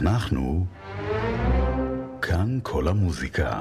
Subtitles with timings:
[0.00, 0.66] אנחנו
[2.22, 3.60] כאן כל המוזיקה.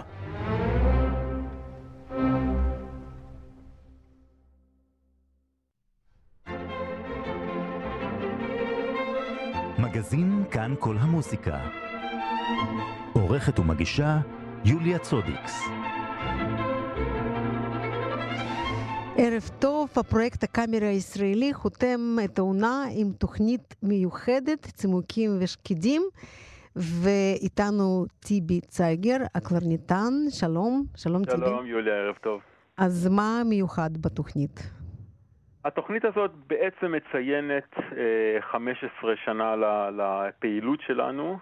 [9.79, 11.60] מגזין כאן כל המוזיקה.
[13.13, 14.19] עורכת ומגישה
[14.65, 15.62] יוליה צודיקס.
[19.22, 26.02] ערב טוב, הפרויקט הקאמרי הישראלי חותם את העונה עם תוכנית מיוחדת, צימוקים ושקידים,
[26.76, 31.38] ואיתנו טיבי צייגר, הקלרניטן, שלום, שלום טיבי.
[31.38, 32.42] שלום יוליה, ערב טוב.
[32.78, 34.59] אז מה מיוחד בתוכנית?
[35.66, 39.56] התוכנית הזאת בעצם מציינת אה, 15 שנה
[39.92, 41.38] לפעילות שלנו.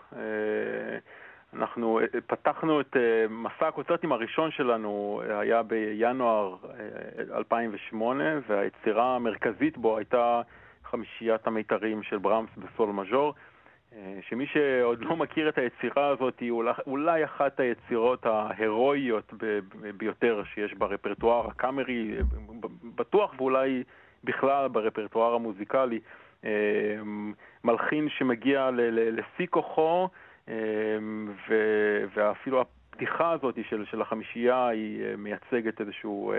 [1.53, 2.95] אה, אנחנו פתחנו את
[3.29, 6.55] מסע הקונצרטים הראשון שלנו, היה בינואר
[7.35, 10.41] 2008, והיצירה המרכזית בו הייתה
[10.83, 13.33] חמישיית המיתרים של ברמס בסול מז'ור,
[14.21, 16.51] שמי שעוד לא מכיר את היצירה הזאת היא
[16.87, 19.33] אולי אחת היצירות ההירואיות
[19.97, 22.15] ביותר שיש ברפרטואר הקאמרי,
[22.95, 23.83] בטוח ואולי
[24.23, 25.99] בכלל ברפרטואר המוזיקלי.
[27.63, 30.09] מלחין שמגיע לשיא כוחו,
[32.15, 36.33] ואפילו הפתיחה הזאת של, של החמישייה היא מייצגת איזשהו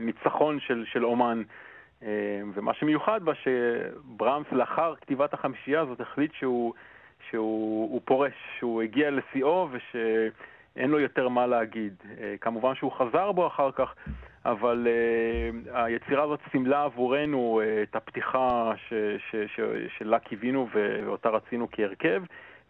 [0.00, 1.42] ניצחון של, של אומן.
[2.54, 6.74] ומה שמיוחד בה שברמס לאחר כתיבת החמישייה הזאת החליט שהוא,
[7.30, 11.94] שהוא פורש, שהוא הגיע לשיאו ושאין לו יותר מה להגיד.
[12.40, 13.94] כמובן שהוא חזר בו אחר כך,
[14.44, 14.86] אבל
[15.72, 18.92] היצירה הזאת סימלה עבורנו את הפתיחה ש,
[19.30, 19.60] ש, ש,
[19.98, 22.22] שלה קיווינו ואותה רצינו כהרכב.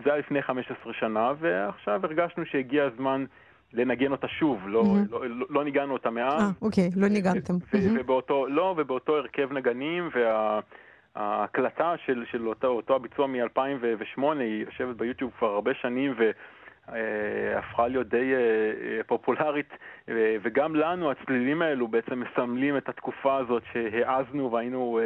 [0.05, 3.25] זה היה לפני 15 שנה, ועכשיו הרגשנו שהגיע הזמן
[3.73, 5.11] לנגן אותה שוב, לא, mm-hmm.
[5.11, 6.43] לא, לא, לא ניגענו אותה מאז.
[6.43, 7.55] אה, אוקיי, לא ניגנתם.
[7.55, 8.01] ו- mm-hmm.
[8.01, 10.11] ובאותו, לא, ובאותו הרכב נגנים,
[11.17, 16.31] וההקלטה של, של אותו, אותו הביצוע מ-2008, היא יושבת ביוטיוב כבר הרבה שנים, ו...
[17.58, 18.33] הפכה להיות די
[19.07, 19.70] פופולרית,
[20.42, 25.01] וגם לנו הצלילים האלו בעצם מסמלים את התקופה הזאת שהעזנו והיינו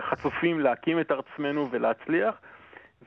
[0.00, 2.34] חצופים להקים את עצמנו ולהצליח.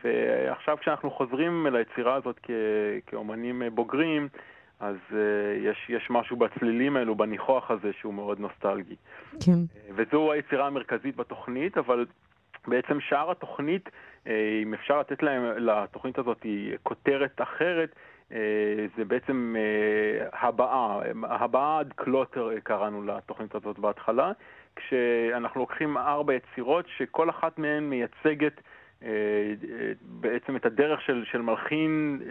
[0.04, 2.52] ועכשיו כשאנחנו חוזרים ליצירה הזאת כ-
[3.08, 4.28] כאומנים בוגרים,
[4.80, 5.16] אז uh,
[5.58, 8.96] יש, יש משהו בצלילים האלו, בניחוח הזה, שהוא מאוד נוסטלגי.
[9.46, 9.60] כן.
[9.96, 12.06] וזו היצירה המרכזית בתוכנית, אבל
[12.68, 14.30] בעצם שאר התוכנית, uh,
[14.64, 16.46] אם אפשר לתת להם, לתוכנית הזאת
[16.84, 17.96] כותרת אחרת,
[18.98, 19.56] זה בעצם
[20.34, 24.32] הבאה, הבאה עד קלוטר קראנו לתוכנית הזאת בהתחלה,
[24.76, 28.62] כשאנחנו לוקחים ארבע יצירות שכל אחת מהן מייצגת
[30.02, 32.22] בעצם את הדרך של, של מלחין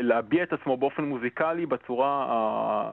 [0.00, 2.26] להביע את עצמו באופן מוזיקלי בצורה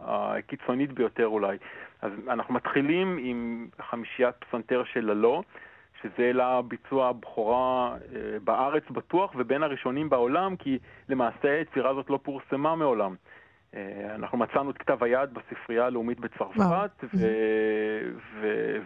[0.05, 1.57] הקיצונית ביותר אולי.
[2.01, 5.43] אז אנחנו מתחילים עם חמישיית פסנתר של ללא,
[6.01, 7.95] שזה לה ביצוע בכורה
[8.43, 10.79] בארץ בטוח ובין הראשונים בעולם, כי
[11.09, 13.16] למעשה היצירה הזאת לא פורסמה מעולם.
[14.16, 17.03] אנחנו מצאנו את כתב היד בספרייה הלאומית בצרפת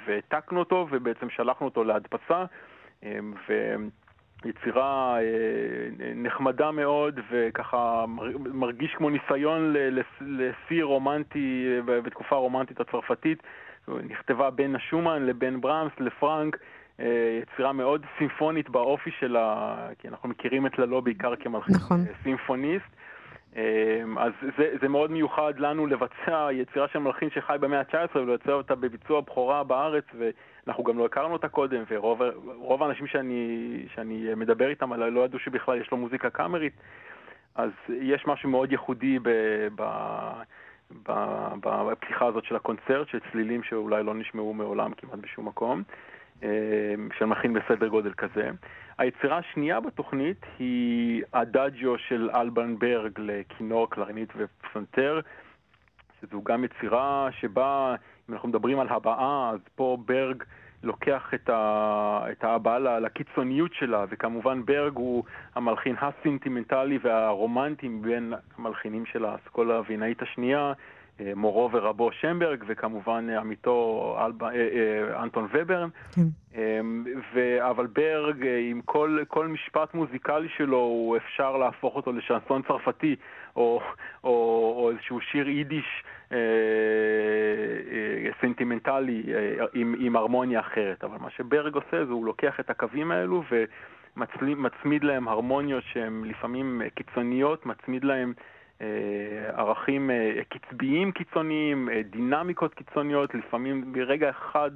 [0.06, 2.46] והעתקנו אותו ובעצם שלחנו אותו להדפסה.
[4.44, 5.18] ויצירה
[6.16, 8.06] נחמדה מאוד וככה
[8.53, 9.74] מרגיש כמו ניסיון
[10.22, 13.44] לשיא רומנטי בתקופה הרומנטית הצרפתית.
[13.88, 16.57] נכתבה בין השומן לבין ברמס לפרנק.
[17.41, 22.06] יצירה מאוד סימפונית באופי שלה, כי אנחנו מכירים את ללא בעיקר כמלחין נכון.
[22.24, 22.97] סימפוניסט.
[24.18, 28.75] אז זה, זה מאוד מיוחד לנו לבצע יצירה של מלחין שחי במאה ה-19 ולבצע אותה
[28.75, 34.94] בביצוע בכורה בארץ, ואנחנו גם לא הכרנו אותה קודם, ורוב האנשים שאני, שאני מדבר איתם
[34.94, 36.73] עליה לא ידעו שבכלל יש לו מוזיקה קאמרית,
[37.56, 39.29] אז יש משהו מאוד ייחודי ב,
[39.75, 39.84] ב,
[41.07, 41.12] ב,
[41.63, 45.84] בפתיחה הזאת של הקונצרט, של צלילים שאולי לא נשמעו מעולם כמעט בשום מקום.
[47.18, 48.50] של מכין בסדר גודל כזה.
[48.97, 55.19] היצירה השנייה בתוכנית היא הדאג'ו של אלבן ברג לכינור, קלרינית ופסנתר,
[56.22, 57.96] שזו גם יצירה שבה,
[58.30, 60.44] אם אנחנו מדברים על הבעה, אז פה ברג
[60.84, 65.24] לוקח את, ה, את ההבעה לקיצוניות שלה, וכמובן ברג הוא
[65.56, 70.74] המלחין הסנטימנטלי והרומנטי מבין המלחינים של האסכולה הווינאית השנייה.
[71.36, 74.50] מורו ורבו שנברג, וכמובן עמיתו
[75.24, 75.90] אנטון וברן.
[76.16, 76.22] כן.
[77.34, 83.16] ו, אלבן ברג, עם כל, כל משפט מוזיקלי שלו, הוא אפשר להפוך אותו לשנסון צרפתי,
[83.56, 83.81] או,
[84.24, 84.30] או,
[84.78, 86.38] או איזשהו שיר יידיש אה,
[87.92, 91.04] אה, סנטימנטלי אה, עם, עם הרמוניה אחרת.
[91.04, 93.44] אבל מה שברג עושה זה הוא לוקח את הקווים האלו
[94.18, 98.34] ומצמיד להם הרמוניות שהן לפעמים קיצוניות, מצמיד להם
[99.53, 100.09] ערכים
[100.50, 104.71] קצביים קיצוניים, דינמיקות קיצוניות, לפעמים ברגע אחד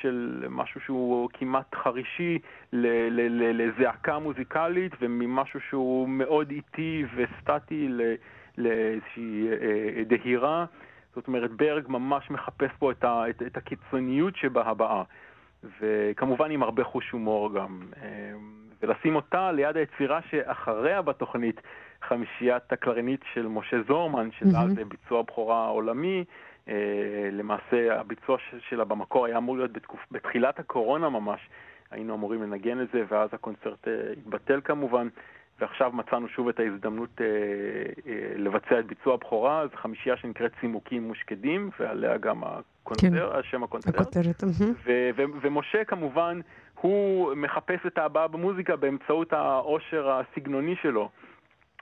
[0.00, 2.38] של משהו שהוא כמעט חרישי
[2.72, 7.88] לזעקה מוזיקלית וממשהו שהוא מאוד איטי וסטטי
[8.58, 9.48] לאיזושהי
[10.06, 10.64] דהירה.
[11.14, 15.02] זאת אומרת, ברג ממש מחפש פה את, ה, את, את הקיצוניות שבהבעה,
[15.80, 17.80] וכמובן עם הרבה חוש הומור גם.
[18.82, 21.60] ולשים אותה ליד היצירה שאחריה בתוכנית,
[22.08, 24.84] חמישיית הקלרינית של משה זורמן, שזה mm-hmm.
[24.84, 26.24] ביצוע בכורה עולמי.
[26.68, 26.74] אה,
[27.32, 28.36] למעשה הביצוע
[28.68, 30.00] שלה במקור היה אמור להיות בתקופ...
[30.10, 31.40] בתחילת הקורונה ממש,
[31.90, 35.08] היינו אמורים לנגן את זה, ואז הקונצרט אה, התבטל כמובן,
[35.60, 37.26] ועכשיו מצאנו שוב את ההזדמנות אה,
[38.36, 43.38] לבצע את ביצוע הבכורה, זו חמישייה שנקראת צימוקים מושקדים, ועליה גם הקונצרט, כן.
[43.38, 43.94] השם הקונצרט.
[43.94, 44.44] הכותרת.
[44.84, 46.40] ו- ו- ומשה כמובן,
[46.80, 51.08] הוא מחפש את ההבעה במוזיקה באמצעות העושר הסגנוני שלו.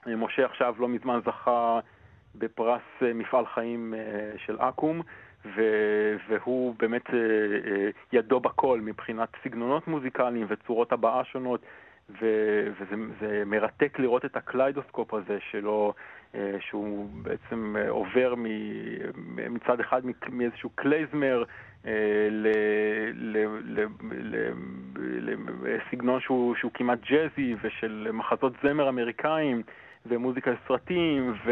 [0.07, 1.79] משה עכשיו לא מזמן זכה
[2.35, 5.01] בפרס אה, מפעל חיים אה, של אקו"ם,
[6.27, 7.19] והוא באמת אה,
[8.13, 11.61] ידו בכל מבחינת סגנונות מוזיקליים וצורות הבעה שונות,
[12.09, 15.93] וזה מרתק לראות את הקליידוסקופ הזה שלו,
[16.59, 18.33] שהוא בעצם עובר
[19.49, 21.43] מצד אחד מאיזשהו קלייזמר
[25.63, 29.61] לסגנון שהוא כמעט ג'אזי ושל מחזות זמר אמריקאים.
[30.05, 31.51] ומוזיקה לסרטים ו,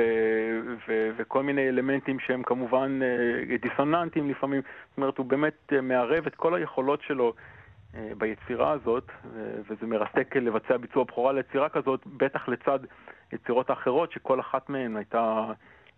[0.88, 4.62] ו, וכל מיני אלמנטים שהם כמובן אה, דיסוננטיים לפעמים.
[4.90, 7.34] זאת אומרת, הוא באמת אה, מערב את כל היכולות שלו
[7.96, 9.12] אה, ביצירה הזאת,
[9.69, 12.80] וזה מרתק לבצע ביצוע בכורה ליצירה כזאת, בטח לצד
[13.34, 15.45] יצירות אחרות שכל אחת מהן הייתה...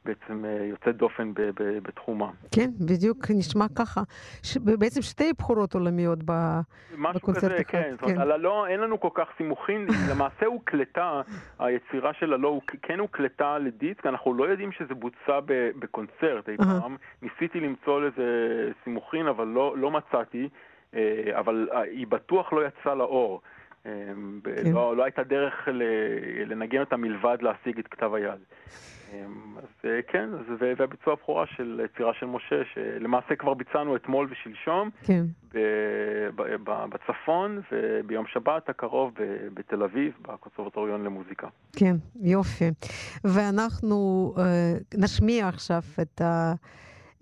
[0.05, 2.29] בעצם אה, יוצאת דופן ב- ב- בתחומה.
[2.55, 4.01] כן, בדיוק נשמע ככה.
[4.43, 4.57] ש...
[4.57, 6.31] בעצם שתי בחורות עולמיות ב...
[7.15, 7.71] בקונצרט כזה, אחד.
[7.71, 7.91] כן.
[7.91, 11.21] זאת אומרת, על הלא אין לנו כל כך סימוכים, למעשה הוקלטה,
[11.59, 16.95] היצירה של הלא כן הוקלטה לדיסק, אנחנו לא יודעים שזה בוצע ב- בקונצרט אי פעם.
[17.21, 18.23] ניסיתי למצוא לזה
[18.83, 20.49] סימוכין, אבל לא, לא מצאתי,
[20.95, 20.99] אה,
[21.39, 23.41] אבל אה, היא בטוח לא יצאה לאור.
[23.83, 23.91] כן.
[24.73, 25.67] לא, לא הייתה דרך
[26.45, 28.39] לנגן אותה מלבד להשיג את כתב היד.
[29.11, 30.29] אמ, אז אה, כן,
[30.59, 35.23] זה והביצוע הבכורה של יצירה של משה, שלמעשה כבר ביצענו אתמול ושלשום, כן.
[36.89, 39.13] בצפון, וביום שבת הקרוב
[39.53, 41.47] בתל אביב, בקונסרבטוריון למוזיקה.
[41.75, 42.69] כן, יופי.
[43.23, 44.43] ואנחנו אה,
[44.97, 46.53] נשמיע עכשיו את ה...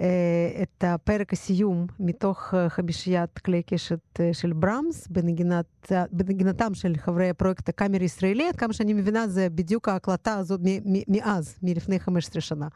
[0.01, 6.93] אה, את הפרק הסיום מתוך אה, חמישיית כלי קשת אה, של ברמס בנגינת, בנגינתם של
[6.97, 8.47] חברי הפרויקט הקאמרי הישראלי.
[8.47, 10.59] עד כמה שאני מבינה זה בדיוק ההקלטה הזאת
[11.07, 12.67] מאז, מלפני 15 שנה.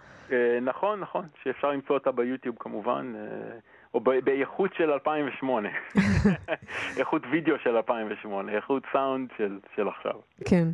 [0.62, 3.14] נכון, נכון, שאפשר למצוא אותה ביוטיוב כמובן.
[3.94, 5.70] או באיכות של 2008,
[7.00, 10.16] איכות וידאו של 2008, איכות סאונד של, של עכשיו.
[10.46, 10.68] כן.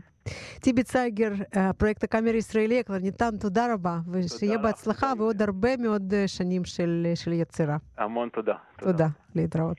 [0.59, 1.31] טיבי צייגר,
[1.77, 7.33] פרויקט הקאמר הישראלי כבר ניתן תודה רבה, ושיהיה בהצלחה ועוד הרבה מאוד שנים של, של
[7.33, 7.77] יצירה.
[7.97, 8.55] המון תודה.
[8.77, 9.77] תודה, תודה להתראות.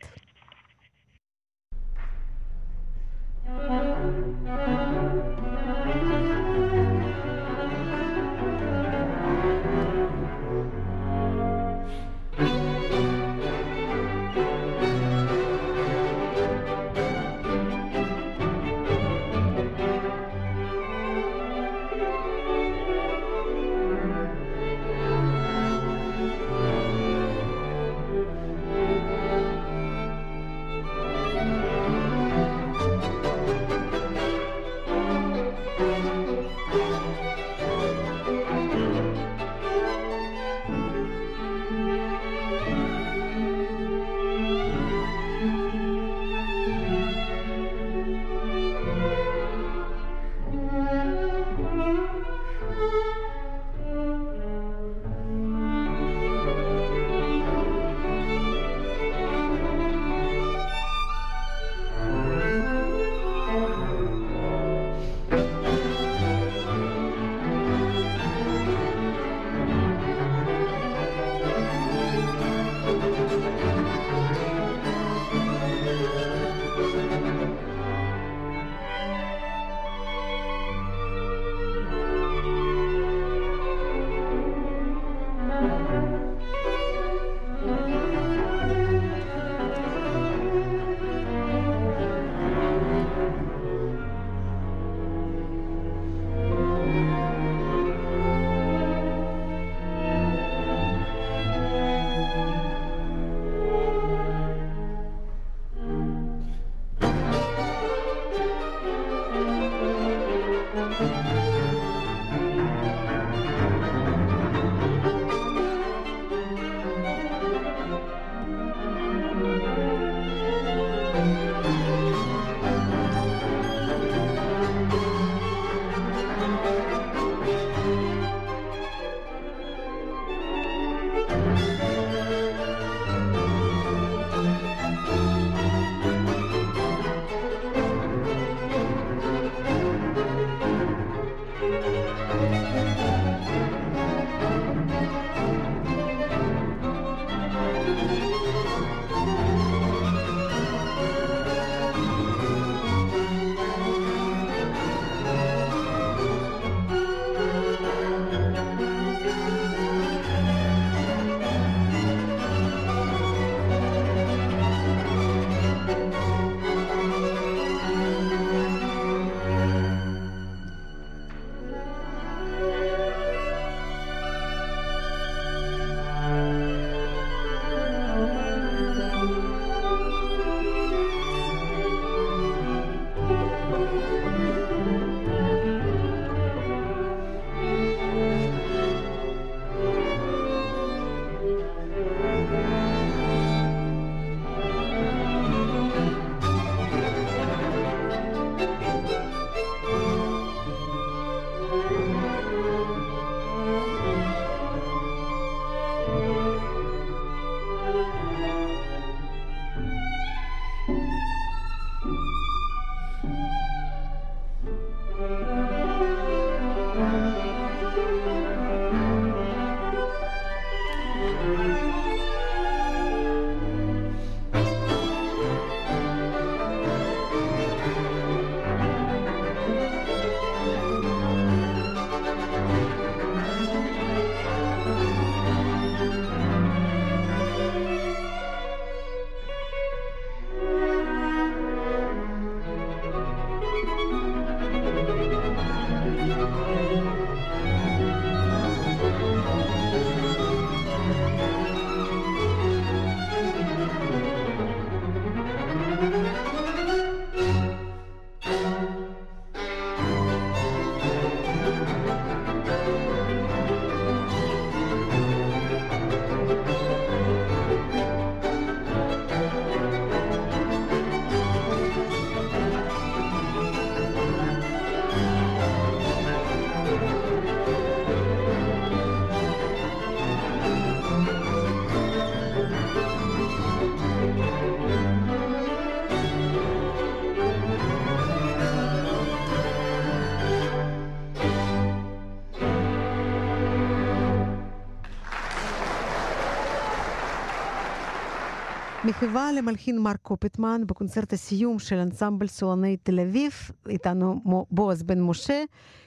[299.10, 303.52] מחווה למלחין מרק קופטמן בקונצרט הסיום של אנסמבל סולני תל אביב,
[303.88, 304.40] איתנו
[304.70, 305.62] בועז בן משה,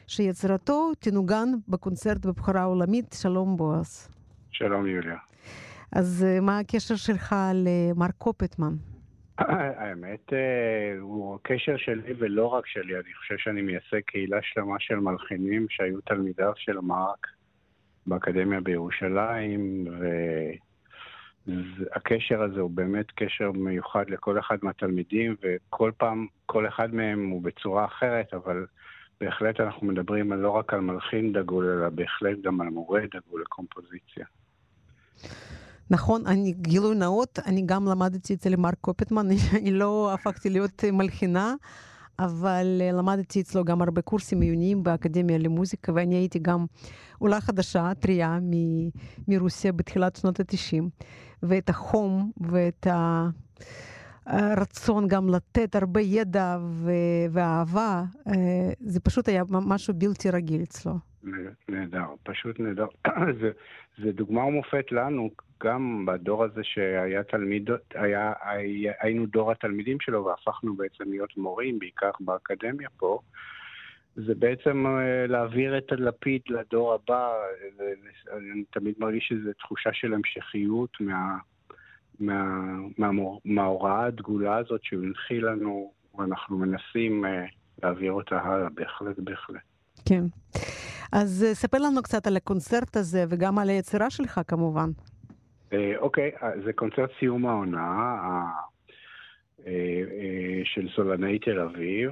[0.08, 3.16] שיצירתו תנוגן בקונצרט בבחורה עולמית.
[3.22, 4.10] שלום בועז.
[4.52, 5.18] שלום יוליה.
[5.92, 8.74] אז מה הקשר שלך למרק קופטמן?
[9.82, 10.34] האמת,
[11.00, 16.02] הוא הקשר שלי ולא רק שלי, אני חושב שאני מייצג קהילה שלמה של מלחינים שהיו
[16.02, 17.28] תלמידיו של מרק
[18.08, 19.86] באקדמיה בירושלים,
[21.48, 27.42] והקשר הזה הוא באמת קשר מיוחד לכל אחד מהתלמידים, וכל פעם, כל אחד מהם הוא
[27.42, 28.66] בצורה אחרת, אבל
[29.22, 34.26] בהחלט אנחנו מדברים לא רק על מלחין דגול, אלא בהחלט גם על מורה דגול לקומפוזיציה.
[35.90, 41.54] נכון, אני גילוי נאות, אני גם למדתי אצל מרק קופטמן, אני לא הפכתי להיות מלחינה,
[42.20, 46.66] אבל למדתי אצלו גם הרבה קורסים עיוניים באקדמיה למוזיקה, ואני הייתי גם
[47.20, 48.40] עולה חדשה, טריה
[49.28, 50.84] מרוסיה בתחילת שנות ה-90,
[51.44, 52.88] ואת החום ואת
[54.26, 56.58] הרצון גם לתת הרבה ידע
[57.32, 58.04] ואהבה,
[58.80, 60.94] זה פשוט היה משהו בלתי רגיל אצלו.
[61.70, 62.86] נהדר, פשוט נהדר.
[63.42, 63.52] זה,
[63.98, 65.30] זה דוגמה ומופת לנו,
[65.64, 71.80] גם בדור הזה שהיה תלמיד, היה, היה, היינו דור התלמידים שלו והפכנו בעצם להיות מורים,
[71.80, 73.20] בעיקר באקדמיה פה.
[74.16, 74.86] זה בעצם
[75.28, 77.34] להעביר את הלפיד לדור הבא.
[78.32, 81.38] אני תמיד מרגיש שזו תחושה של המשכיות מה,
[82.20, 82.46] מה,
[82.98, 83.10] מה,
[83.46, 87.26] מההוראה הדגולה הזאת שהוא הנחיל לנו, ואנחנו מנסים
[87.84, 89.62] להעביר אותה הלאה, בהחלט, בהחלט.
[90.06, 90.24] כן.
[91.12, 94.90] אז ספר לנו קצת על הקונצרט הזה וגם על היצירה שלך כמובן.
[95.98, 96.32] אוקיי,
[96.66, 98.46] זה קונצרט סיום העונה
[100.64, 102.12] של סולני תל אביב.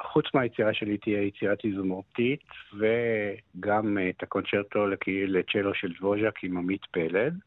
[0.00, 2.44] חוץ מהיצירה שלי תהיה יצירת איזומורטית
[2.74, 4.86] וגם את הקונצ'רטו
[5.26, 7.38] לצ'לו של דבוז'ק עם עמית פלד.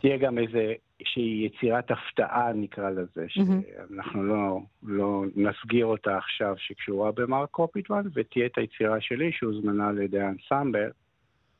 [0.00, 7.50] תהיה גם איזושהי יצירת הפתעה, נקרא לזה, שאנחנו לא, לא נסגיר אותה עכשיו, שקשורה במרק
[7.50, 10.90] קופיטמן, ותהיה את היצירה שלי שהוזמנה על ידי האנסמבל,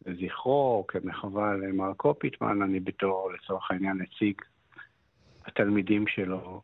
[0.07, 4.43] לזכרו, כמחווה למרק קופיטמן, אני בתור, לצורך העניין, נציג
[5.47, 6.63] התלמידים שלו,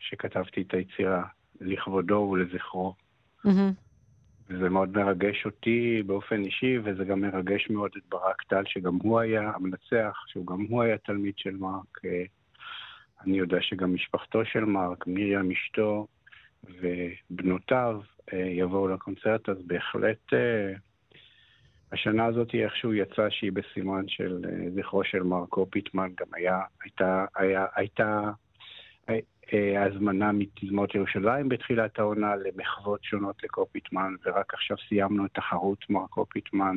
[0.00, 1.22] שכתבתי את היצירה
[1.60, 2.94] לכבודו ולזכרו.
[3.46, 3.72] Mm-hmm.
[4.48, 9.20] וזה מאוד מרגש אותי באופן אישי, וזה גם מרגש מאוד את ברק טל, שגם הוא
[9.20, 12.00] היה המנצח, שגם הוא היה תלמיד של מרק.
[13.24, 16.06] אני יודע שגם משפחתו של מרק, מרים אשתו
[16.64, 18.00] ובנותיו
[18.32, 20.32] יבואו לקונצרט, אז בהחלט
[21.92, 24.44] השנה הזאת איכשהו יצא שהיא בסימן של
[24.74, 28.30] זכרו של מרקו פיטמן, גם היה, הייתה, היה, הייתה
[29.52, 36.76] הזמנה מתזמורת ירושלים בתחילת העונה למחוות שונות לקופיטמן, ורק עכשיו סיימנו את תחרות מרקו פיטמן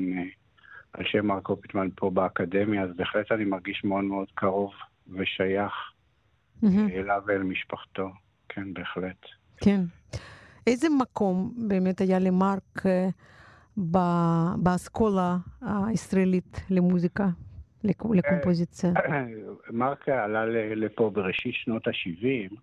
[0.94, 4.74] על שם מרקו פיטמן פה באקדמיה, אז בהחלט אני מרגיש מאוד מאוד קרוב
[5.08, 5.74] ושייך
[6.64, 6.68] mm-hmm.
[6.94, 8.10] אליו ואל משפחתו.
[8.50, 9.26] כן, בהחלט.
[9.58, 9.82] כן.
[10.68, 12.84] איזה מקום באמת היה למרק
[14.58, 17.28] באסכולה הישראלית למוזיקה,
[17.84, 18.90] לקומפוזיציה?
[19.70, 20.46] מרק עלה
[20.76, 22.56] לפה בראשית שנות ה-70.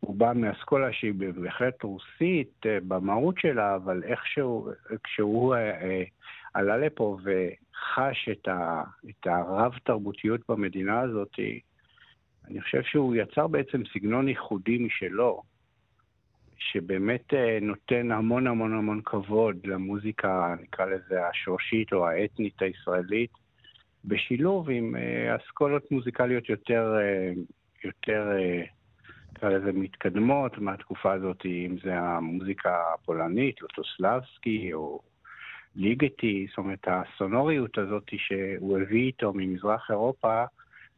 [0.00, 4.68] הוא בא מאסכולה שהיא בהחלט רוסית במהות שלה, אבל איכשהו,
[5.04, 5.54] כשהוא
[6.54, 11.32] עלה לפה וחש את, ה, את הרב-תרבותיות במדינה הזאת,
[12.48, 15.42] אני חושב שהוא יצר בעצם סגנון ייחודי משלו.
[16.60, 23.30] שבאמת נותן המון המון המון כבוד למוזיקה, נקרא לזה השורשית או האתנית הישראלית,
[24.04, 24.96] בשילוב עם
[25.36, 26.94] אסכולות מוזיקליות יותר,
[27.84, 28.28] יותר,
[29.32, 35.00] נקרא לזה מתקדמות מהתקופה הזאת, אם זה המוזיקה הפולנית, לוטוסלבסקי או
[35.76, 40.44] ליגטי, זאת אומרת, הסונוריות הזאת שהוא הביא איתו ממזרח אירופה,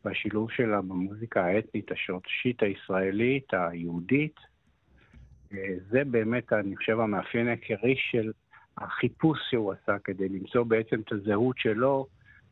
[0.04, 4.40] והשילוב שלה במוזיקה האתנית השורשית הישראלית, היהודית,
[5.90, 8.32] זה באמת, אני חושב, המאפיין העיקרי של
[8.78, 12.06] החיפוש שהוא עשה כדי למצוא בעצם את הזהות שלו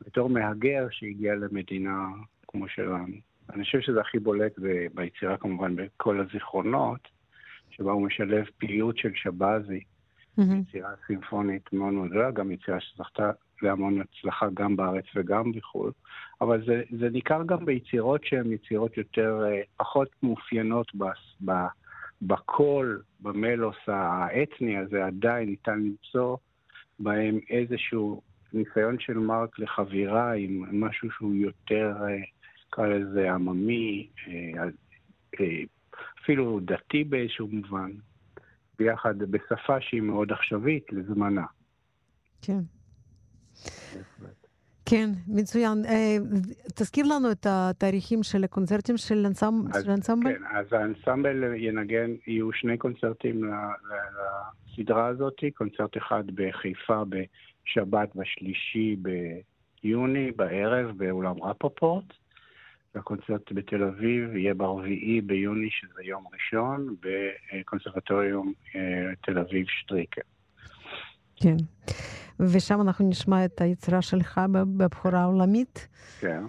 [0.07, 2.07] בתור מהגר שהגיע למדינה
[2.49, 3.17] כמו שלנו.
[3.55, 4.53] אני חושב שזה הכי בולט
[4.95, 7.09] ביצירה כמובן בכל הזיכרונות,
[7.71, 9.81] שבה הוא משלב פעילות של שבזי,
[10.39, 10.43] mm-hmm.
[10.69, 13.31] יצירה סימפונית מאוד מאוד גדולה, גם יצירה שזכתה
[13.63, 15.93] להמון הצלחה גם בארץ וגם בחו"ל,
[16.41, 19.45] אבל זה, זה ניכר גם ביצירות שהן יצירות יותר,
[19.77, 21.05] פחות מאופיינות ב...
[21.45, 21.53] ב
[22.23, 26.37] בקול, במלוס האתני הזה, עדיין ניתן למצוא
[26.99, 31.95] בהם איזשהו ניסיון של מרק לחבירה עם משהו שהוא יותר,
[32.67, 34.09] נקרא לזה, עממי,
[36.23, 37.91] אפילו דתי באיזשהו מובן,
[38.79, 41.47] ביחד בשפה שהיא מאוד עכשווית לזמנה.
[42.43, 42.61] כן.
[44.90, 45.85] כן, מצוין.
[45.88, 46.16] אה,
[46.74, 50.33] תזכיר לנו את התאריכים של הקונצרטים של האנסמבל.
[50.33, 53.40] כן, אז האנסמבל ינגן, יהיו שני קונצרטים
[54.79, 58.96] לסדרה הזאת, קונצרט אחד בחיפה בשבת והשלישי
[59.83, 62.05] ביוני בערב באולם רפופורט.
[62.94, 70.20] והקונצרט בתל אביב יהיה ברביעי ביוני, שזה יום ראשון, בקונסרבטוריום אה, תל אביב שטריקר.
[71.37, 71.57] כן.
[72.40, 75.88] ושם אנחנו נשמע את היצירה שלך בבחורה העולמית.
[76.20, 76.44] כן.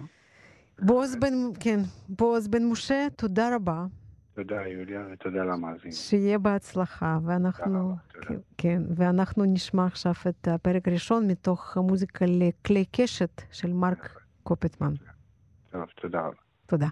[0.82, 3.86] בועז בן, כן, בועז בן משה, תודה רבה.
[4.34, 5.92] תודה, יוליה, ותודה למאזין.
[5.92, 7.94] שיהיה בהצלחה, ואנחנו...
[8.12, 14.20] תודה כן, כן, ואנחנו נשמע עכשיו את הפרק הראשון מתוך המוזיקה לכלי קשת של מרק
[14.42, 14.94] קופטמן.
[15.70, 16.36] טוב, תודה רבה.
[16.66, 16.88] תודה.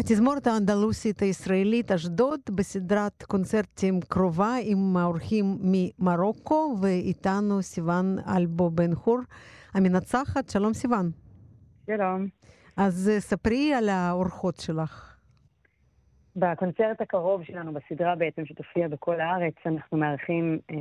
[0.00, 9.18] התזמורת האנדלוסית הישראלית אשדוד בסדרת קונצרטים קרובה עם האורחים ממרוקו ואיתנו סיוון אלבו בן חור
[9.74, 10.48] המנצחת.
[10.48, 11.10] שלום סיוון.
[11.86, 12.26] שלום.
[12.76, 15.16] אז ספרי על האורחות שלך.
[16.36, 20.76] בקונצרט הקרוב שלנו, בסדרה בעצם שתופיע בכל הארץ, אנחנו מארחים אה,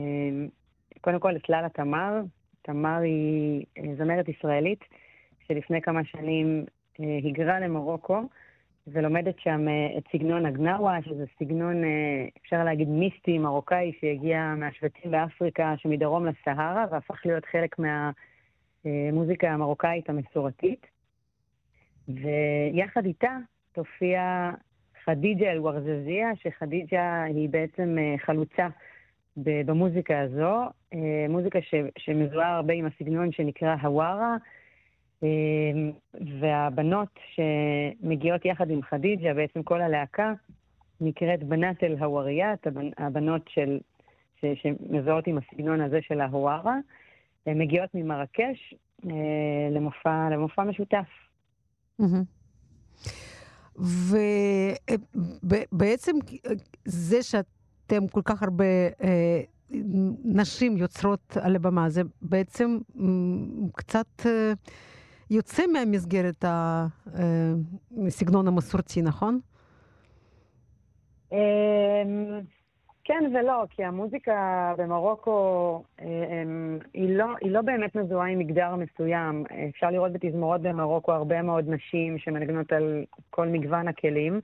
[1.01, 2.21] קודם כל את ללה תמר.
[2.62, 4.79] תמר היא אה, זמרת ישראלית
[5.47, 6.65] שלפני כמה שנים
[6.99, 8.21] אה, היגרה למרוקו.
[8.91, 15.12] ולומדת שם אה, את סגנון הגנאווה, שזה סגנון, אה, אפשר להגיד, מיסטי, מרוקאי, שהגיע מהשבטים
[15.12, 20.88] באפריקה שמדרום לסהרה, והפך להיות חלק מהמוזיקה המרוקאית המסורתית.
[22.08, 23.38] ויחד איתה
[23.71, 24.52] תופיע
[25.06, 28.67] חדיג'ה אל-ורזזיה, שחדיג'ה היא בעצם אה, חלוצה
[29.38, 30.56] במוזיקה הזו,
[31.30, 31.60] מוזיקה
[31.97, 34.38] שמזוהה הרבה עם הסגנון שנקרא הווארה.
[35.23, 35.91] אמ,
[36.39, 40.34] והבנות שמגיעות יחד עם חדיג'ה, בעצם כל הלהקה,
[41.01, 43.79] נקראת בנת אל-הווריית, הבנות של,
[44.41, 46.77] ש, שמזוהות עם הסגנון הזה של ההווארה,
[47.45, 48.73] הן מגיעות ממרקש
[49.05, 51.08] אה, למופע, למופע משותף.
[55.43, 56.15] ובעצם
[56.86, 58.65] זה שאתם כל כך הרבה
[59.03, 59.41] אה,
[60.25, 62.77] נשים יוצרות על הבמה, זה בעצם
[63.75, 64.25] קצת...
[65.31, 66.45] אה, יוצא מהמסגרת
[68.07, 69.39] הסגנון המסורתי, נכון?
[71.31, 72.39] אמ,
[73.03, 79.43] כן ולא, כי המוזיקה במרוקו אמ, היא לא, היא לא באמת מזוהה עם מגדר מסוים.
[79.69, 84.41] אפשר לראות בתזמורות במרוקו הרבה מאוד נשים שמנגנות על כל מגוון הכלים.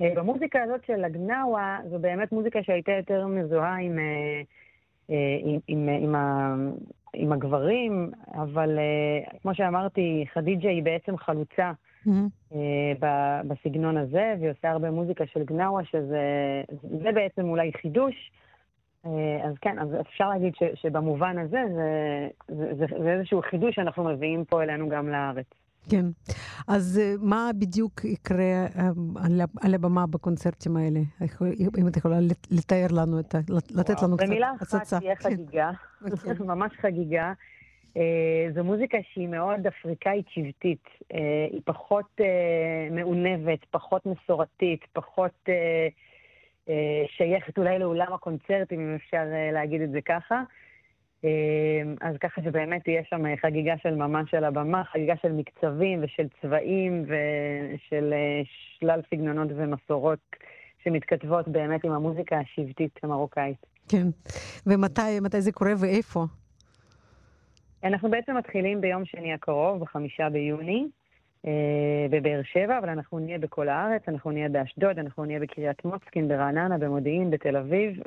[0.00, 4.42] אה, במוזיקה הזאת של הגנאווה, זו באמת מוזיקה שהייתה יותר מזוהה עם, אה,
[5.10, 6.14] אה, עם, עם, עם,
[7.14, 11.72] עם הגברים, אבל uh, כמו שאמרתי, חדיג'ה היא בעצם חלוצה
[12.06, 12.52] mm-hmm.
[12.52, 12.56] uh,
[13.48, 16.62] בסגנון הזה, והיא עושה הרבה מוזיקה של גנאווה, שזה
[17.02, 18.30] זה בעצם אולי חידוש.
[19.04, 19.08] Uh,
[19.44, 24.04] אז כן, אז אפשר להגיד ש, שבמובן הזה זה, זה, זה, זה איזשהו חידוש שאנחנו
[24.04, 25.46] מביאים פה אלינו גם לארץ.
[25.90, 26.04] כן.
[26.68, 28.66] אז מה בדיוק יקרה
[29.62, 31.00] על הבמה בקונצרטים האלה?
[31.78, 32.16] אם את יכולה
[32.50, 33.34] לתאר לנו, את,
[33.70, 34.26] לתת לנו קצת הצצה.
[34.26, 35.30] במילה אחת תהיה כן.
[35.30, 35.70] חגיגה,
[36.10, 36.32] אוקיי.
[36.54, 37.32] ממש חגיגה.
[38.54, 40.84] זו מוזיקה שהיא מאוד אפריקאית שבטית.
[41.52, 42.20] היא פחות
[42.90, 45.48] מעונבת, פחות מסורתית, פחות
[47.06, 50.42] שייכת אולי לאולם הקונצרטים, אם אפשר להגיד את זה ככה.
[51.24, 56.26] אמ, אז ככה שבאמת תהיה שם חגיגה של ממש על הבמה, חגיגה של מקצבים ושל
[56.42, 58.42] צבעים ושל אה,
[58.78, 60.18] שלל סגנונות ומסורות
[60.84, 63.66] שמתכתבות באמת עם המוזיקה השבטית המרוקאית.
[63.88, 64.06] כן.
[64.66, 66.24] ומתי זה קורה ואיפה?
[67.84, 70.86] אנחנו בעצם מתחילים ביום שני הקרוב, בחמישה ביוני,
[71.46, 76.28] אה, בבאר שבע, אבל אנחנו נהיה בכל הארץ, אנחנו נהיה באשדוד, אנחנו נהיה בקריית מוצקין,
[76.28, 78.00] ברעננה, במודיעין, בתל אביב,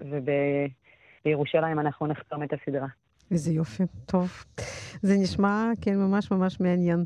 [1.25, 2.87] ובירושלים אנחנו נחתום את הסדרה.
[3.31, 4.43] איזה יופי, טוב.
[5.01, 7.05] זה נשמע, כן, ממש ממש מעניין.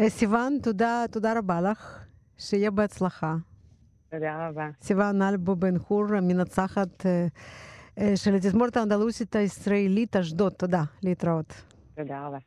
[0.00, 2.04] אה, סיוון, תודה, תודה רבה לך,
[2.38, 3.36] שיהיה בהצלחה.
[4.10, 4.68] תודה רבה.
[4.82, 7.26] סיוון אלבו בן חור, מנצחת אה,
[7.98, 10.52] אה, של התזמורת האנדלוסית הישראלית אשדוד.
[10.52, 11.62] תודה, להתראות.
[11.96, 12.38] תודה רבה.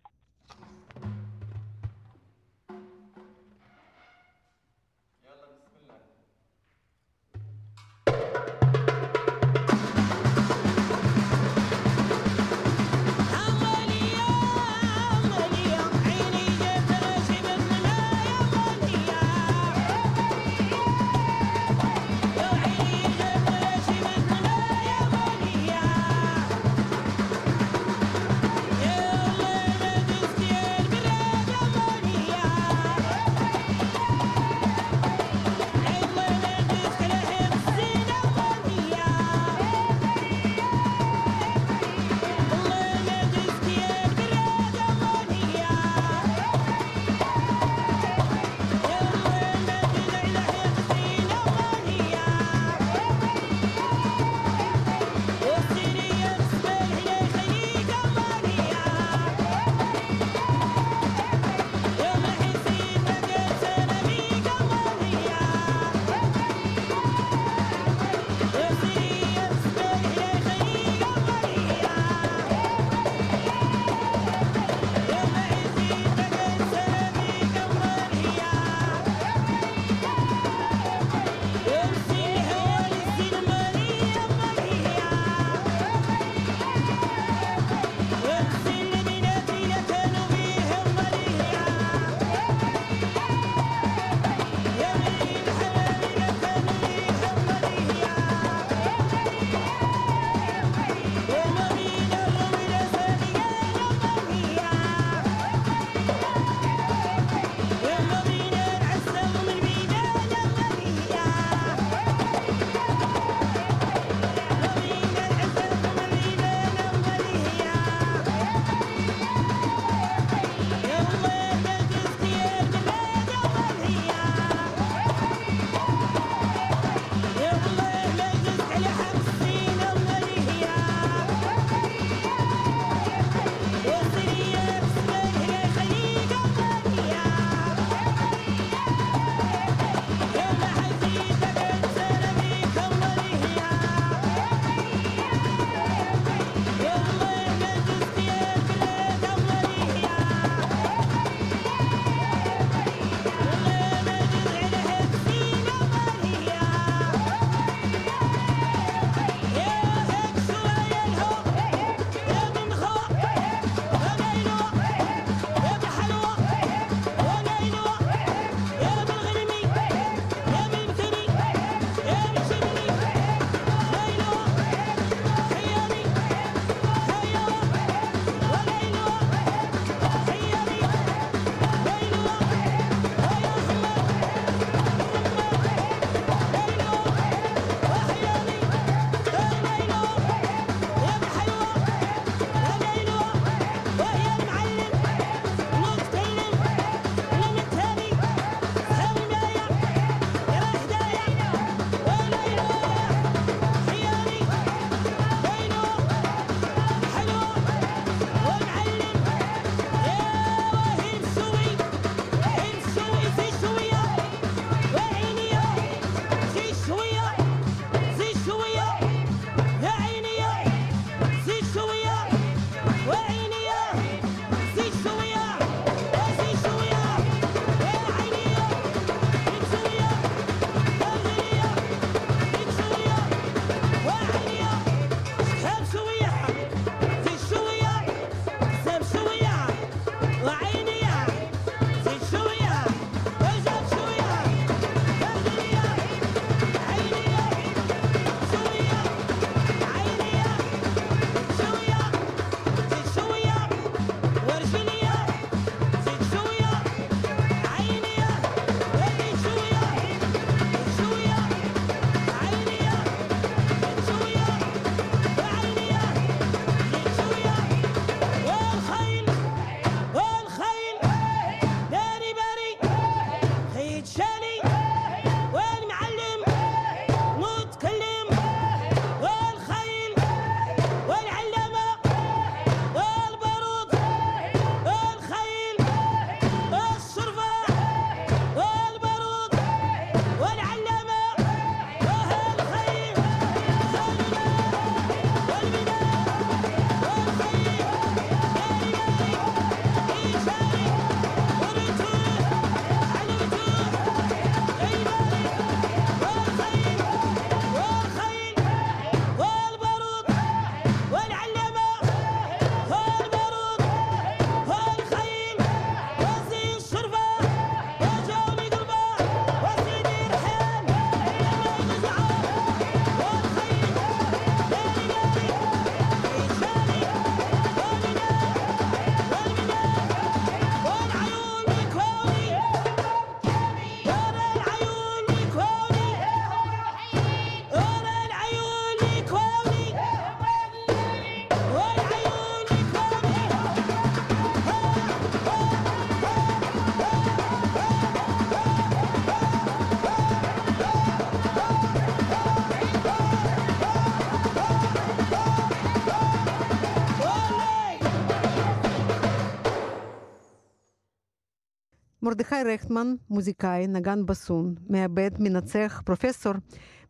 [362.35, 366.53] מרדכי רכטמן, מוזיקאי, נגן בסון, מעבד, מנצח, פרופסור,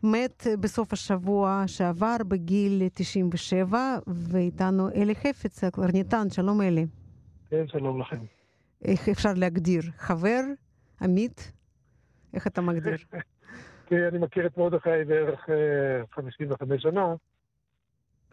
[0.03, 6.85] מת בסוף השבוע שעבר בגיל 97, ואיתנו אלי חפץ, הקלרניתן, שלום אלי.
[7.49, 8.17] כן, שלום לכם.
[8.85, 9.81] איך אפשר להגדיר?
[9.97, 10.41] חבר?
[11.01, 11.51] עמית?
[12.33, 12.97] איך אתה מגדיר?
[13.87, 15.49] כן, אני מכיר את מרדכי בערך
[16.11, 17.15] 55 אה, שנה,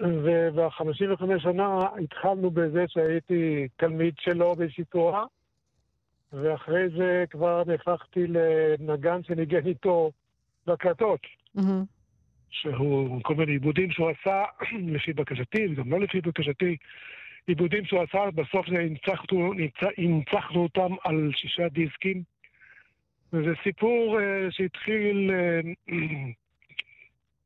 [0.01, 5.25] וב-55 שנה התחלנו בזה שהייתי תלמיד שלו באיזושהי תורה,
[6.33, 10.13] ואחרי זה כבר נהפכתי לנגן שניגן איתו
[10.67, 11.21] בהקלטות.
[12.51, 14.45] שהוא, כל מיני עיבודים שהוא עשה,
[14.95, 16.77] לפי בקשתי, וגם לא לפי בקשתי,
[17.47, 18.67] עיבודים שהוא עשה, בסוף
[19.99, 22.23] הנצחנו אותם על שישה דיסקים.
[23.33, 25.95] וזה סיפור uh, שהתחיל uh,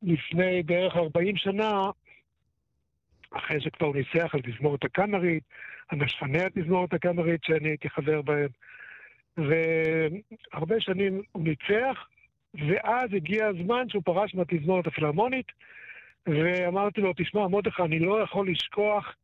[0.12, 1.90] לפני בערך 40 שנה,
[3.30, 5.42] אחרי שכבר הוא ניסח על תזמורת הקאמרית,
[5.88, 8.48] על משפני התזמורת הקאמרית שאני הייתי חבר בהם.
[9.36, 12.08] והרבה שנים הוא ניצח,
[12.54, 15.46] ואז הגיע הזמן שהוא פרש מהתזמורת הפילהרמונית,
[16.26, 19.14] ואמרתי לו, תשמע, מרדכי, אני לא יכול לשכוח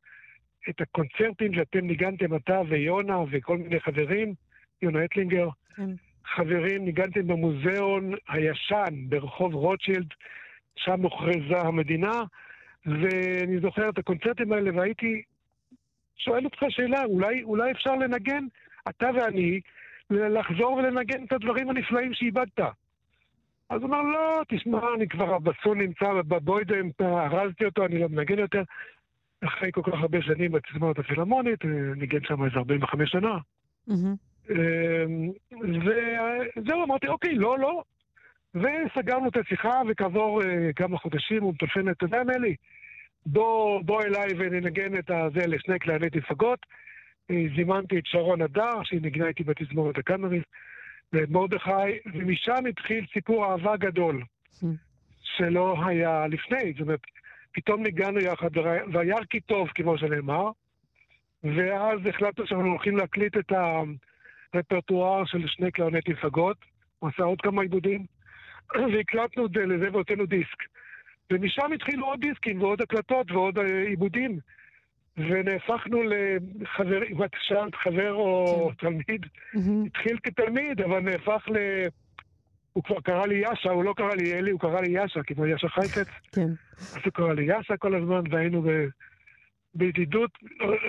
[0.69, 4.35] את הקונצרטים שאתם ניגנתם, אתה ויונה וכל מיני חברים,
[4.83, 5.49] יונה אטלינגר.
[5.77, 5.91] כן.
[6.25, 10.09] חברים, ניגנתם במוזיאון הישן ברחוב רוטשילד,
[10.77, 12.23] שם הוכרזה המדינה,
[12.87, 15.23] ואני זוכר את הקונצרטים האלה והייתי
[16.25, 18.45] שואל אותך שאלה, אולי, אולי אפשר לנגן,
[18.89, 19.61] אתה ואני,
[20.11, 22.61] לחזור ולנגן את הדברים הנפלאים שאיבדת.
[23.71, 28.39] אז הוא אמר, לא, תשמע, אני כבר, הבסון נמצא בבוידם, ארזתי אותו, אני לא מנגן
[28.39, 28.63] יותר.
[29.45, 31.65] אחרי כל כך הרבה שנים בתזמורת הפילהרמונית,
[31.97, 33.39] ניגן שם איזה 45 שנה.
[36.57, 37.83] וזהו, אמרתי, אוקיי, לא, לא.
[38.55, 40.45] וסגרנו את השיחה, וכעבור uh,
[40.77, 42.57] כמה חודשים הוא מטלפן, אתה יודע, מלי,
[43.27, 46.67] בוא, בוא אליי וננגן את הזה לשני כללי תפגות.
[47.57, 50.43] זימנתי את שרון הדר, שהיא נגנה איתי בתזמורת הקאמרית,
[51.13, 54.23] ואת מרדכי, ומשם התחיל סיפור אהבה גדול,
[55.23, 56.73] שלא היה לפני.
[56.73, 57.01] זאת אומרת,
[57.53, 58.57] פתאום ניגענו יחד,
[58.93, 60.51] וירא כי טוב, כמו שנאמר,
[61.45, 63.53] ואז החלטנו שאנחנו הולכים להקליט את
[64.55, 66.57] הרפרטואר של שני קלעוני תפגות,
[66.99, 68.07] הוא עשה עוד כמה עיבודים,
[68.75, 70.63] והקלטנו את זה לזה והוצאנו דיסק.
[71.33, 74.39] ומשם התחילו עוד דיסקים ועוד הקלטות ועוד אה, עיבודים.
[75.17, 78.89] ונהפכנו לחבר, אם את שאלת חבר או כן.
[78.89, 79.27] תלמיד,
[79.87, 81.57] התחיל כתלמיד, אבל נהפך ל...
[82.73, 85.47] הוא כבר קרא לי יאשה, הוא לא קרא לי אלי, הוא קרא לי יאשה, כמו
[85.47, 86.09] יאשה חייפץ.
[86.33, 86.49] כן.
[86.79, 88.69] אז הוא קרא לי יאשה כל הזמן, והיינו ב...
[89.75, 90.31] בידידות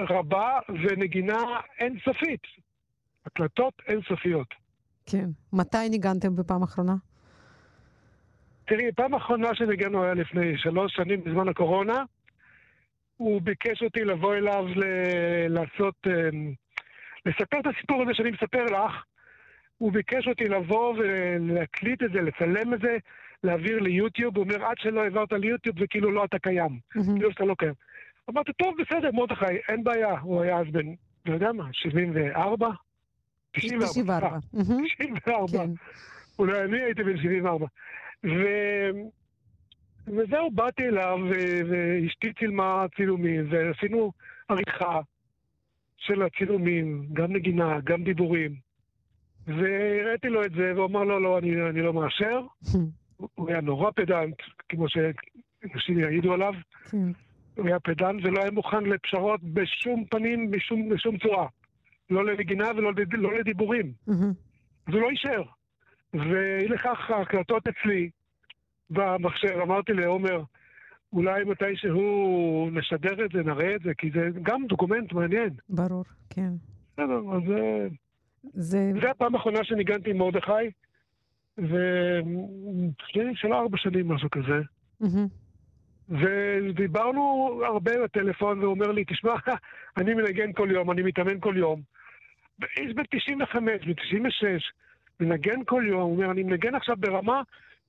[0.09, 1.37] רבה ונגינה
[1.79, 2.41] אינסופית.
[3.25, 4.47] הקלטות אינסופיות.
[5.05, 5.29] כן.
[5.53, 6.95] מתי ניגנתם בפעם האחרונה?
[8.66, 12.03] תראי, פעם האחרונה שניגענו היה לפני שלוש שנים בזמן הקורונה.
[13.18, 16.53] הוא ביקש אותי לבוא אליו ל- לעשות, אמ,
[17.26, 19.03] לספר את הסיפור הזה שאני מספר לך.
[19.78, 22.97] הוא ביקש אותי לבוא ולהקליט את זה, לצלם את זה,
[23.43, 24.38] להעביר ליוטיוב.
[24.38, 26.80] הוא אומר, עד שלא העברת ליוטיוב זה כאילו לא אתה קיים.
[27.18, 27.74] כאילו שאתה לא קיים.
[28.30, 30.20] אמרתי, טוב, בסדר, מרדכי, אין בעיה.
[30.20, 30.86] הוא היה אז בן,
[31.26, 32.68] לא יודע מה, 74?
[33.51, 34.38] 94.
[34.95, 35.64] 94.
[36.39, 37.66] אולי אני הייתי בן 74.
[38.24, 38.43] ו...
[40.07, 41.19] וזהו, באתי אליו,
[41.69, 44.11] ואשתי צילמה צילומים, ועשינו
[44.49, 44.99] עריכה
[45.97, 48.55] של הצילומים, גם נגינה, גם דיבורים.
[49.47, 52.41] והראיתי לו את זה, והוא אמר, לא, לא, אני, אני לא מאשר.
[53.36, 54.36] הוא היה נורא פדנט,
[54.69, 56.53] כמו שאנשים יעידו עליו.
[56.91, 57.11] כן.
[57.55, 61.47] הוא היה פדנט ולא היה מוכן לפשרות בשום פנים, בשום, בשום צורה.
[62.09, 63.93] לא לנגינה ולא לא לדיבורים.
[64.88, 65.43] אז הוא לא אישר.
[66.14, 68.09] ואי לכך ההקלטות אצלי,
[68.89, 70.43] במחשב, אמרתי לעומר,
[71.14, 75.49] אולי מתישהו נשדר את זה, נראה את זה, כי זה גם דוקומנט מעניין.
[75.70, 76.49] ברור, כן.
[76.93, 77.88] בסדר, אז זה...
[79.01, 80.51] זה הפעם האחרונה שניגנתי עם מרדכי,
[81.57, 84.61] ולפני שלא ארבע שנים, משהו כזה.
[86.09, 87.22] ודיברנו
[87.66, 89.34] הרבה בטלפון, והוא אומר לי, תשמע,
[89.97, 91.82] אני מנגן כל יום, אני מתאמן כל יום.
[92.78, 94.72] איש בן 95, בן 96,
[95.20, 97.41] מנגן כל יום, הוא אומר, אני מנגן עכשיו ברמה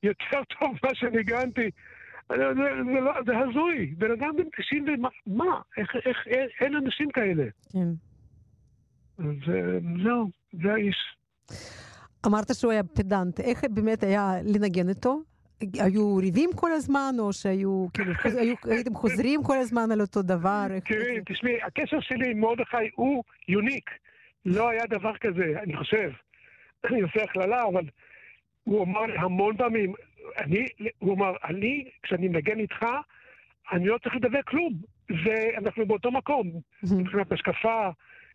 [0.02, 1.70] יותר טוב ממה שניגנתי.
[2.28, 5.60] זה, זה, לא, זה הזוי, בן אדם בן 90 ומה, מה?
[5.76, 7.44] איך, איך, איך, אין אנשים כאלה.
[7.72, 7.88] כן.
[9.18, 9.34] אז
[10.02, 10.30] זהו,
[10.62, 11.16] זה האיש.
[12.26, 15.22] אמרת שהוא היה פדנט, איך באמת היה לנגן איתו?
[15.60, 20.66] היו ריבים כל הזמן, או שהיו, כאילו, היו, הייתם חוזרים כל הזמן על אותו דבר?
[20.84, 23.90] תראי, תשמעי, הקשר שלי עם מרדכי הוא יוניק.
[24.46, 26.10] לא היה דבר כזה, אני חושב.
[26.84, 27.84] אני עושה הכללה, אבל
[28.64, 29.94] הוא אמר לי המון פעמים,
[30.38, 30.66] אני,
[30.98, 32.86] הוא אמר, אני, כשאני מנגן איתך,
[33.72, 34.72] אני לא צריך לדבר כלום.
[35.24, 36.50] זה, אנחנו באותו מקום.
[36.98, 37.88] מבחינת השקפה,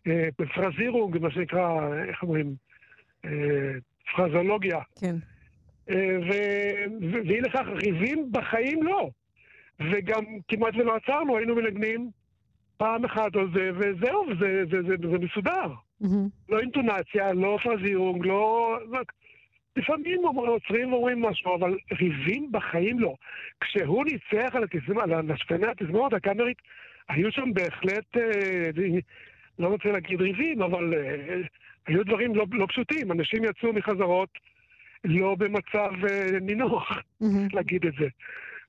[0.06, 2.54] אה, פרזירונג, מה שנקרא, איך אומרים?
[3.24, 3.30] אה,
[4.16, 4.78] פרזולוגיה.
[5.00, 5.16] כן.
[5.90, 6.16] אה,
[7.00, 9.10] ואי לכך, ריבים בחיים לא.
[9.80, 12.10] וגם כמעט ולא עצרנו, היינו מנגנים
[12.76, 15.72] פעם אחת או זה, וזהו, זה, זה, זה, זה מסודר.
[16.48, 18.76] לא אינטונציה, לא פרזיונג, לא...
[19.76, 23.14] לפעמים עוצרים ואומרים משהו, אבל ריבים בחיים לא.
[23.60, 24.98] כשהוא ניצח על, התזמ...
[24.98, 26.56] על השפני התזמורת הקאמרית,
[27.08, 28.70] היו שם בהחלט, אה,
[29.58, 31.36] לא רוצה להגיד ריבים, אבל אה,
[31.86, 33.12] היו דברים לא, לא פשוטים.
[33.12, 34.28] אנשים יצאו מחזרות
[35.04, 36.90] לא במצב אה, נינוח.
[37.52, 38.08] להגיד את זה.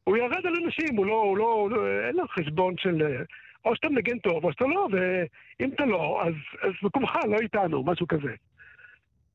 [0.04, 3.02] הוא ירד על אנשים, הוא לא, הוא לא, הוא לא אין לו חשבון של...
[3.02, 3.24] אה,
[3.66, 7.84] או שאתה מנגן טוב, או שאתה לא, ואם אתה לא, אז, אז מקומך לא איתנו,
[7.84, 8.34] משהו כזה.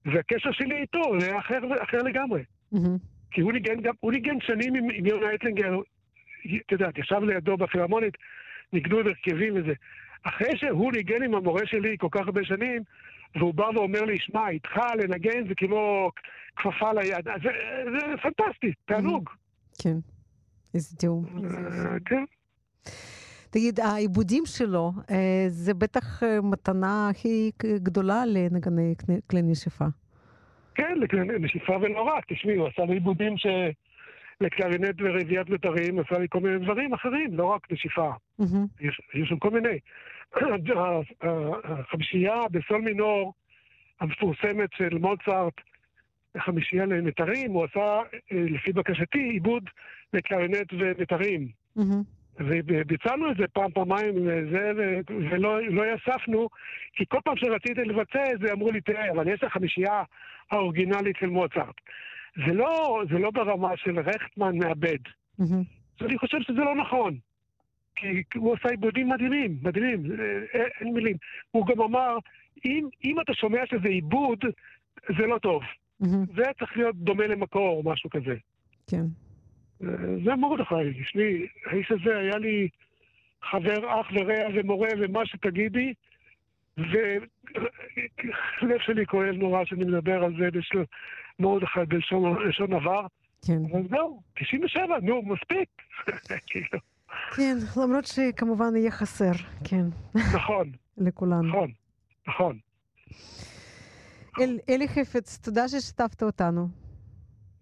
[0.04, 2.42] והקשר שלי איתו זה היה אחר, אחר לגמרי.
[2.72, 2.96] מהמם.
[3.30, 5.78] כי הוא ניגן גם, הוא ניגן שנים עם, עם יונה אטלינגר,
[6.66, 8.14] את יודעת, ישב לידו בפילהרמונית,
[8.72, 9.72] ניגנו עם הרכבים וזה.
[10.22, 12.82] אחרי שהוא ניגן עם המורה שלי כל כך הרבה שנים,
[13.34, 16.10] והוא בא ואומר לי, שמע, איתך לנגן זה כמו
[16.56, 17.24] כפפה ליד.
[17.24, 17.50] זה,
[17.90, 19.30] זה פנטסטי, תענוג.
[19.82, 19.96] כן.
[20.74, 21.24] איזה תיאום.
[21.44, 22.24] אה, כן.
[23.50, 27.50] תגיד, העיבודים שלו, אה, זה בטח אה, מתנה הכי
[27.82, 28.94] גדולה לנגני
[29.30, 29.84] כלי- נשיפה.
[30.74, 32.24] כן, לכ- נשיפה ולא רק.
[32.32, 33.46] תשמעי, הוא עשה לי עיבודים ש...
[34.40, 38.10] לקלרינט ורביעיית מיתרים, עשה לי כל מיני דברים אחרים, לא רק נשיפה.
[39.14, 39.78] יש שם כל מיני.
[41.64, 43.34] החמישייה בסול מינור
[44.00, 45.52] המפורסמת של מוצרט,
[46.38, 48.00] חמישייה למיתרים, הוא עשה, אה,
[48.50, 49.62] לפי בקשתי, עיבוד
[50.12, 51.48] לקלרינט ומיתרים.
[52.38, 56.48] וביצענו את זה פעם, פעמיים, וזה, ו- ולא לא יספנו,
[56.92, 60.02] כי כל פעם שרציתי לבצע את זה, אמרו לי, תראה, אבל יש החמישייה
[60.50, 61.74] האורגינלית של מוצרט.
[62.46, 64.98] זה לא, זה לא ברמה של רכטמן מאבד.
[65.38, 65.62] מהמם.
[66.00, 67.18] אני חושב שזה לא נכון.
[67.96, 71.16] כי הוא עשה עיבודים מדהימים, מדהימים, אה, אין, אין מילים.
[71.50, 72.18] הוא גם אמר,
[72.64, 74.38] אם, אם אתה שומע שזה עיבוד,
[75.18, 75.62] זה לא טוב.
[76.00, 76.24] מהמם.
[76.36, 78.34] זה צריך להיות דומה למקור או משהו כזה.
[78.90, 79.04] כן.
[80.24, 80.74] זה מרדכי,
[81.04, 81.22] שמי,
[81.66, 82.68] האיש הזה היה לי
[83.50, 85.94] חבר, אח ורע ומורה ומה שתגידי,
[86.78, 87.22] ולב
[88.78, 90.84] שלי כואב נורא שאני מדבר על זה בשל
[91.38, 93.06] מרדכי בלשון לשון עבר,
[93.46, 93.58] כן.
[93.72, 95.68] אבל זהו, 97, נו, מספיק.
[96.46, 96.78] כאילו,
[97.36, 99.32] כן, למרות שכמובן יהיה חסר,
[99.64, 99.84] כן,
[100.34, 100.72] נכון,
[101.06, 101.42] לכולנו.
[101.42, 101.70] נכון,
[102.28, 102.58] נכון.
[104.40, 106.68] אל- אלי חפץ, תודה ששיתפת אותנו.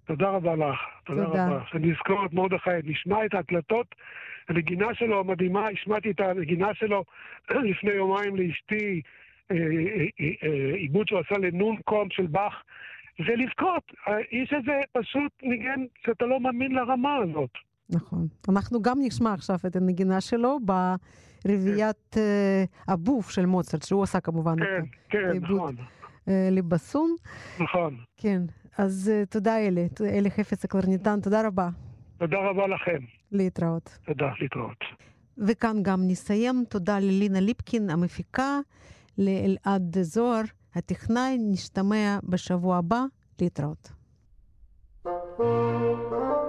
[0.06, 1.46] תודה רבה לך, תודה תודה.
[1.46, 1.64] רבה.
[1.66, 3.94] שנזכור את מרדכי, נשמע את ההקלטות,
[4.48, 7.04] הנגינה שלו המדהימה, השמעתי את הנגינה שלו
[7.70, 9.00] לפני יומיים לאשתי,
[9.50, 12.62] אה, אה, אה, עיבוד שהוא עשה לנון קום של באך,
[13.18, 13.92] ולבכות.
[14.06, 17.50] האיש הזה פשוט ניגן שאתה לא מאמין לרמה הזאת.
[17.90, 18.26] נכון.
[18.48, 20.58] אנחנו גם נשמע עכשיו את הנגינה שלו
[21.44, 22.16] ברביעיית
[22.88, 25.50] הבוף של מוצרט, שהוא עשה כמובן כן, את כן, עיבוד.
[25.50, 25.74] נכון,
[26.28, 27.16] אה, לבסון.
[27.60, 27.96] נכון.
[28.16, 28.42] כן,
[28.78, 31.68] אז אה, תודה אלי, אלי חפץ הקלרניתן, תודה רבה.
[32.18, 32.98] תודה רבה לכם.
[33.32, 33.98] להתראות.
[34.06, 34.84] תודה, להתראות.
[35.38, 36.64] וכאן גם נסיים.
[36.68, 38.58] תודה ללינה ליפקין המפיקה,
[39.18, 40.42] לאלעד זוהר
[40.74, 41.36] הטכנאי.
[41.40, 43.04] נשתמע בשבוע הבא.
[43.40, 43.92] להתראות.
[45.04, 46.43] Thank you.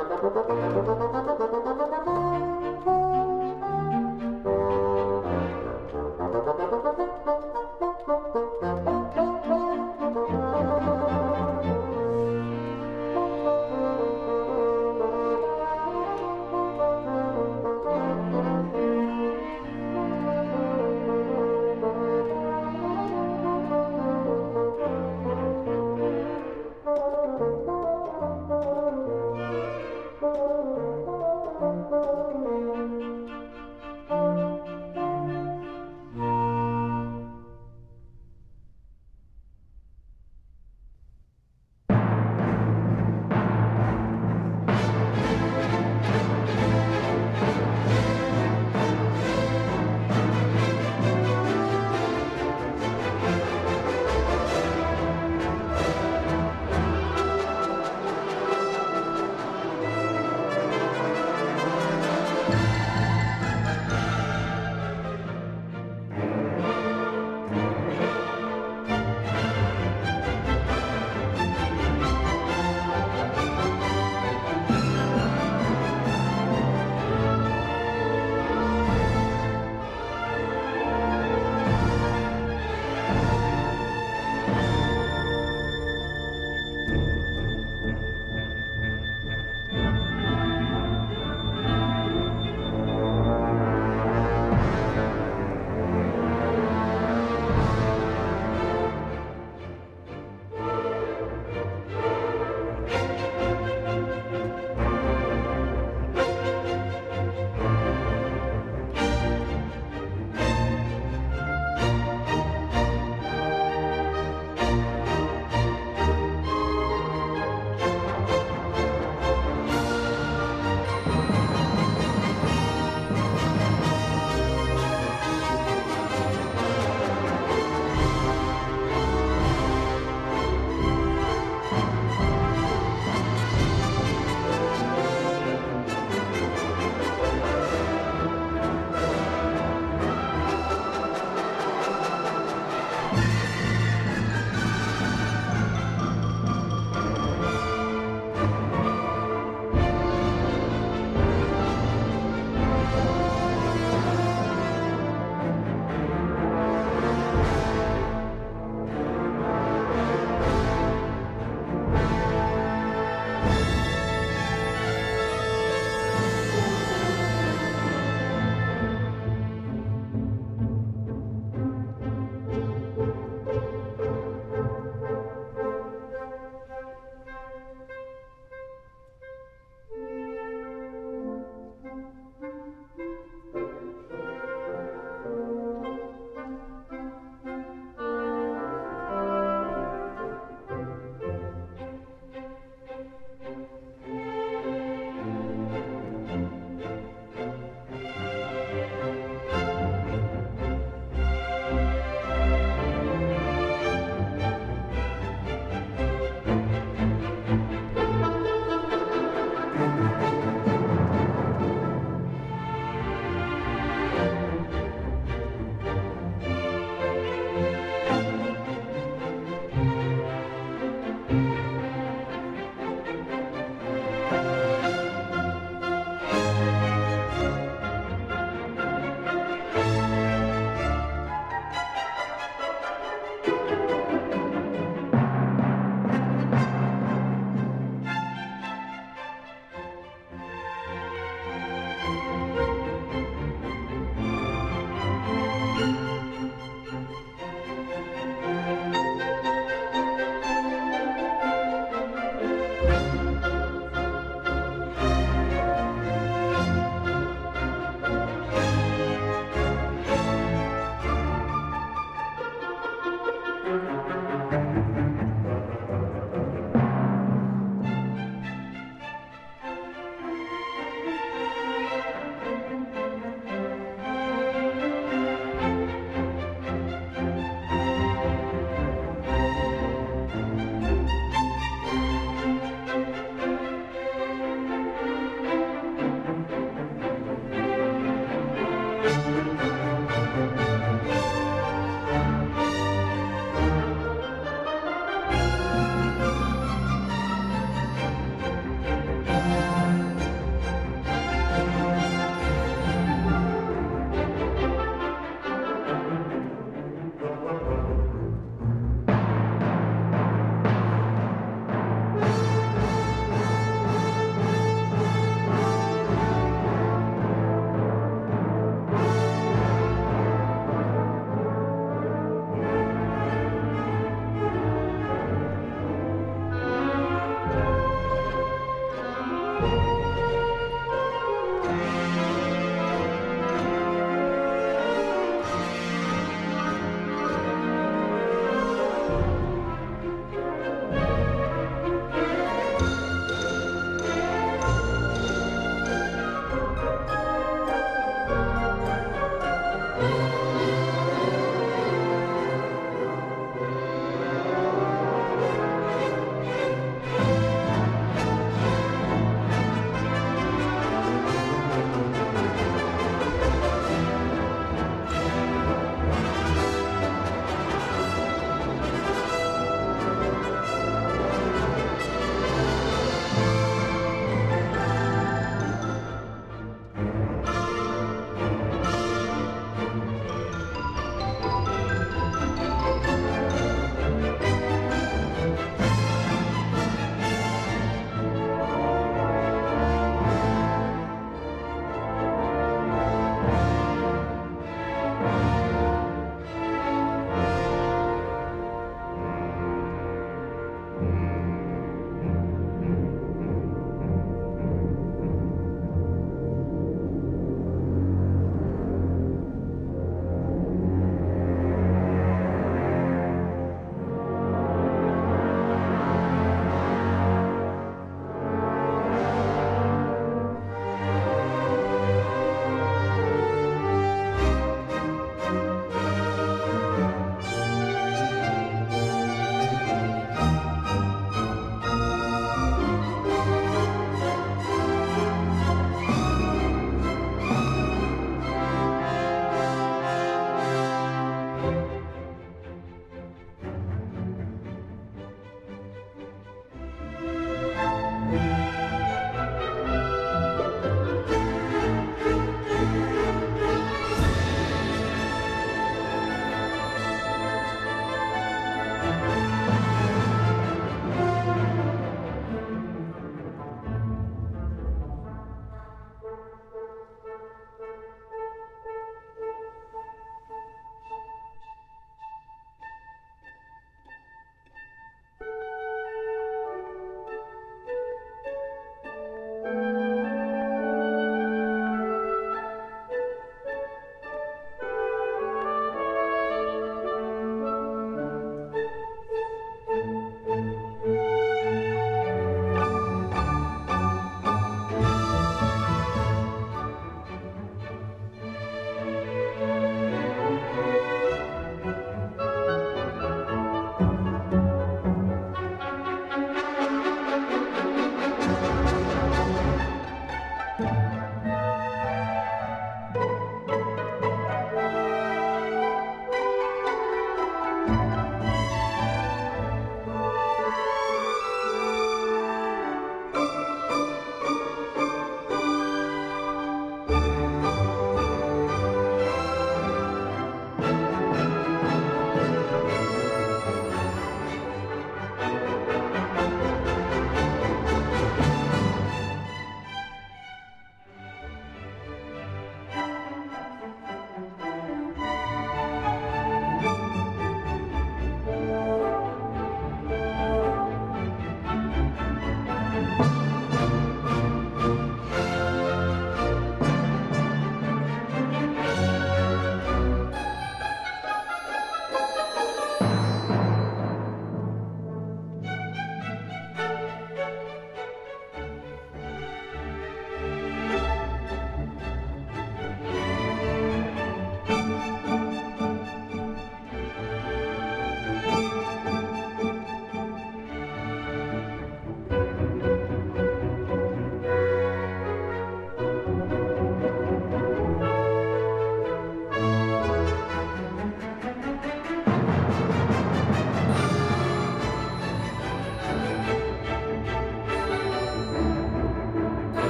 [7.28, 7.35] you.